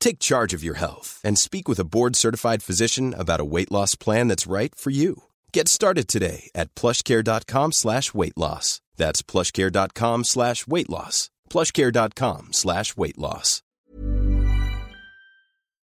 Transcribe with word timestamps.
Take 0.00 0.18
charge 0.18 0.54
of 0.54 0.64
your 0.64 0.78
health 0.78 1.20
and 1.22 1.38
speak 1.38 1.68
with 1.68 1.78
a 1.78 1.84
board-certified 1.84 2.62
physician 2.62 3.14
about 3.14 3.40
a 3.40 3.44
weight 3.44 3.70
loss 3.70 3.94
plan 3.94 4.28
that's 4.28 4.46
right 4.46 4.74
for 4.74 4.90
you. 4.90 5.24
Get 5.52 5.68
started 5.68 6.08
today 6.08 6.50
at 6.54 6.74
plushcare.com 6.74 7.72
slash 7.72 8.14
weight 8.14 8.36
loss. 8.36 8.80
That's 8.96 9.22
plushcare.com 9.22 10.24
slash 10.24 10.66
weight 10.66 10.88
loss. 10.90 11.30
plushcare.com 11.50 12.52
slash 12.52 12.96
weight 12.96 13.18
loss. 13.18 13.62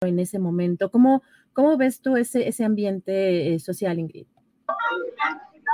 En 0.00 0.20
ese 0.20 0.38
momento, 0.38 0.90
¿cómo, 0.90 1.22
cómo 1.52 1.76
ves 1.76 2.00
tú 2.00 2.16
ese, 2.16 2.46
ese 2.46 2.64
ambiente 2.64 3.52
eh, 3.52 3.58
social, 3.58 3.98
Ingrid? 3.98 4.26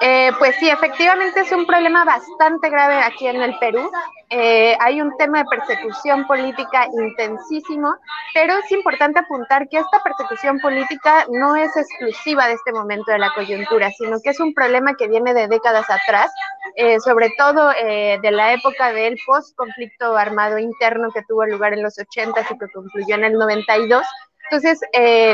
Eh, 0.06 0.32
pues 0.38 0.54
sí, 0.56 0.68
efectivamente 0.68 1.40
es 1.40 1.50
un 1.50 1.64
problema 1.64 2.04
bastante 2.04 2.68
grave 2.68 2.96
aquí 2.96 3.26
en 3.26 3.40
el 3.40 3.58
Perú. 3.58 3.90
Eh, 4.28 4.76
hay 4.78 5.00
un 5.00 5.16
tema 5.16 5.38
de 5.38 5.44
persecución 5.46 6.26
política 6.26 6.86
intensísimo, 6.92 7.94
pero 8.34 8.52
es 8.58 8.70
importante 8.70 9.20
apuntar 9.20 9.66
que 9.66 9.78
esta 9.78 10.02
persecución 10.02 10.58
política 10.58 11.24
no 11.30 11.56
es 11.56 11.74
exclusiva 11.74 12.46
de 12.48 12.52
este 12.52 12.70
momento 12.72 13.12
de 13.12 13.18
la 13.18 13.32
coyuntura, 13.32 13.90
sino 13.92 14.20
que 14.20 14.28
es 14.28 14.40
un 14.40 14.52
problema 14.52 14.94
que 14.94 15.08
viene 15.08 15.32
de 15.32 15.48
décadas 15.48 15.86
atrás, 15.88 16.30
eh, 16.76 17.00
sobre 17.00 17.32
todo 17.38 17.70
de 17.70 18.30
la 18.30 18.52
época 18.52 18.92
del 18.92 19.16
post-conflicto 19.24 20.18
armado 20.18 20.58
interno 20.58 21.12
que 21.12 21.22
tuvo 21.26 21.46
lugar 21.46 21.72
en 21.72 21.82
los 21.82 21.98
80 21.98 22.42
y 22.42 22.58
que 22.58 22.68
concluyó 22.74 23.14
en 23.14 23.24
el 23.24 23.32
92. 23.38 24.04
Entonces, 24.50 24.80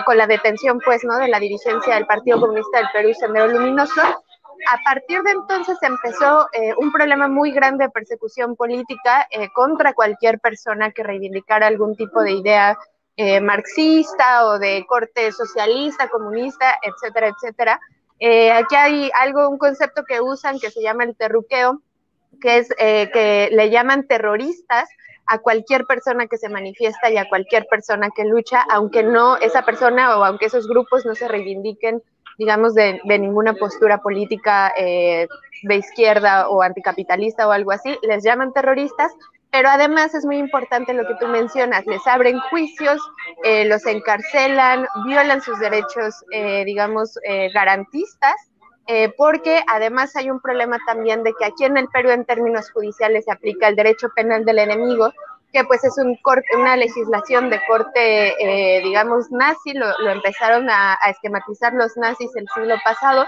con 0.06 0.16
la 0.16 0.28
detención, 0.28 0.78
pues, 0.84 1.02
¿no? 1.02 1.18
De 1.18 1.26
la 1.26 1.41
dirigencia 1.41 1.96
del 1.96 2.06
Partido 2.06 2.38
Comunista 2.38 2.78
del 2.78 2.88
Perú, 2.92 3.12
Sendero 3.14 3.48
Luminoso, 3.48 4.00
a 4.69 4.78
partir 4.84 5.22
de 5.22 5.30
entonces 5.30 5.78
empezó 5.83 6.48
eh, 6.53 6.72
un 6.77 6.92
problema 6.92 7.28
muy 7.28 7.53
grande 7.53 7.84
de 7.84 7.91
persecución 7.91 8.56
política 8.56 9.27
eh, 9.30 9.48
contra 9.55 9.94
cualquier 9.94 10.41
persona 10.41 10.91
que 10.91 11.03
reivindicara 11.03 11.66
algún 11.66 11.97
tipo 11.97 12.22
de 12.22 12.33
idea 12.33 12.78
eh, 13.16 13.41
marxista 13.41 14.47
o 14.47 14.58
de 14.58 14.84
corte 14.86 15.33
socialista, 15.33 16.08
comunista, 16.08 16.78
etcétera, 16.83 17.28
etcétera. 17.28 17.81
aquí 18.56 18.77
hay 18.77 19.11
algo, 19.14 19.48
un 19.48 19.58
concepto 19.58 20.05
que 20.05 20.20
usan 20.20 20.58
que 20.58 20.70
se 20.70 20.83
llama 20.83 21.05
el 21.05 21.16
terruqueo, 21.16 21.83
que 22.41 22.58
es 22.58 22.69
que 22.78 23.49
le 23.53 23.70
llaman 23.70 24.06
terroristas 24.06 24.88
a 25.26 25.38
cualquier 25.38 25.87
persona 25.87 26.26
que 26.26 26.38
se 26.38 26.49
manifiesta 26.49 27.10
y 27.10 27.16
a 27.16 27.28
cualquier 27.28 27.66
persona 27.66 28.09
que 28.15 28.25
lucha, 28.25 28.65
aunque 28.70 29.03
no 29.03 29.37
esa 29.37 29.62
persona 29.62 30.19
o 30.19 30.25
aunque 30.25 30.47
esos 30.47 30.66
grupos 30.66 31.04
no 31.06 31.15
se 31.15 31.28
reivindiquen 31.28 32.03
digamos, 32.40 32.74
de, 32.74 32.98
ninguna 33.04 33.52
postura 33.52 33.98
política 33.98 34.72
eh, 34.74 35.28
de 35.62 35.76
izquierda 35.76 36.48
o 36.48 36.62
anticapitalista 36.62 37.46
o 37.46 37.52
algo 37.52 37.70
así, 37.70 37.98
les 38.00 38.24
llaman 38.24 38.54
terroristas, 38.54 39.12
pero 39.50 39.68
además 39.68 40.14
es 40.14 40.24
muy 40.24 40.38
importante 40.38 40.94
lo 40.94 41.06
que 41.06 41.16
tú 41.20 41.26
mencionas, 41.26 41.84
les 41.84 42.06
abren 42.06 42.40
juicios, 42.48 42.98
eh, 43.44 43.66
los 43.66 43.84
encarcelan, 43.84 44.86
violan 45.04 45.42
sus 45.42 45.58
derechos, 45.58 46.14
eh, 46.32 46.64
digamos, 46.64 47.18
garantistas, 47.52 48.36
porque 49.16 49.62
además 49.68 50.16
hay 50.16 50.30
un 50.30 50.40
problema 50.40 50.78
también 50.84 51.22
de 51.22 51.32
que 51.38 51.44
aquí 51.44 51.64
en 51.64 51.76
el 51.76 51.86
Perú 51.88 52.10
en 52.10 52.24
términos 52.24 52.72
judiciales 52.72 53.26
se 53.26 53.30
aplica 53.30 53.68
el 53.68 53.76
derecho 53.76 54.08
penal 54.16 54.44
del 54.44 54.58
enemigo, 54.58 55.12
que 55.53 55.65
pues 55.65 55.83
es 55.84 55.97
un 55.99 56.19
una 56.56 56.77
legislación 56.77 57.50
de 57.50 57.61
corte, 57.66 58.34
eh, 58.38 58.83
digamos, 58.83 59.31
nazi, 59.31 59.72
lo, 59.75 60.11
empezaron 60.11 60.69
a, 60.71 60.99
esquematizar 61.09 61.72
los 61.72 61.97
nazis 61.97 62.31
el 62.37 62.47
siglo 62.55 62.77
pasado, 62.84 63.27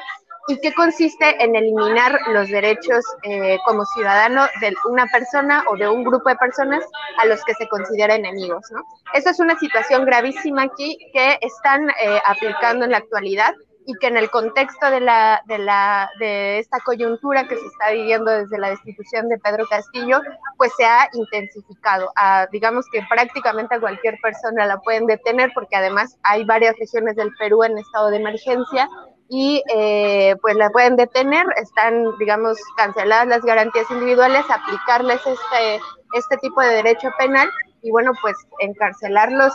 y 0.49 0.59
que 0.59 0.73
consiste 0.75 1.43
en 1.43 1.55
eliminar 1.55 2.19
los 2.33 2.49
derechos 2.49 3.05
eh, 3.23 3.59
como 3.65 3.85
ciudadano 3.85 4.47
de 4.61 4.75
una 4.91 5.07
persona 5.07 5.63
o 5.71 5.77
de 5.77 5.89
un 5.89 6.03
grupo 6.03 6.29
de 6.29 6.37
personas 6.37 6.85
a 7.19 7.27
los 7.27 7.45
que 7.45 7.55
se 7.55 7.69
considera 7.69 8.17
enemigos. 8.17 8.65
¿no? 8.73 8.83
Esa 9.15 9.31
es 9.31 9.39
una 9.39 9.57
situación 9.59 10.05
gravísima 10.05 10.63
aquí 10.63 10.99
que 11.13 11.39
están 11.41 11.89
eh, 11.91 12.21
aplicando 12.27 12.85
en 12.85 12.91
la 12.91 12.99
actualidad 12.99 13.55
y 13.87 13.95
que 13.95 14.07
en 14.07 14.17
el 14.17 14.31
contexto 14.31 14.91
de, 14.91 15.01
la, 15.01 15.43
de, 15.47 15.59
la, 15.59 16.11
de 16.19 16.59
esta 16.59 16.79
coyuntura 16.81 17.49
que 17.49 17.57
se 17.57 17.67
está 17.67 17.91
viviendo 17.91 18.31
desde 18.31 18.59
la 18.59 18.71
destitución 18.71 19.29
de 19.29 19.39
Pedro 19.39 19.67
Castillo, 19.69 20.21
pues 20.57 20.73
se 20.77 20.85
ha 20.85 21.09
intensificado. 21.13 22.13
digamos 22.53 22.87
que 22.93 23.03
prácticamente 23.09 23.75
a 23.75 23.81
cualquier 23.81 24.19
persona 24.23 24.67
la 24.67 24.79
pueden 24.79 25.07
detener 25.07 25.51
porque 25.55 25.77
además 25.77 26.17
hay 26.23 26.45
varias 26.45 26.77
regiones 26.79 27.17
del 27.17 27.33
Perú 27.39 27.65
en 27.65 27.79
estado 27.79 28.11
de 28.11 28.19
emergencia 28.19 28.89
y 29.29 29.63
eh, 29.75 30.37
pues 30.43 30.57
la 30.57 30.69
pueden 30.71 30.97
detener, 30.97 31.47
están, 31.57 32.05
digamos, 32.19 32.59
canceladas 32.77 33.27
las 33.27 33.43
garantías 33.43 33.91
individuales, 33.91 34.45
aplicarles 34.51 35.21
este, 35.27 35.81
este 36.19 36.37
tipo 36.37 36.61
de 36.61 36.69
derecho 36.69 37.09
penal 37.19 37.49
y 37.83 37.91
bueno, 37.91 38.13
pues 38.21 38.37
encarcelarlos 38.61 39.55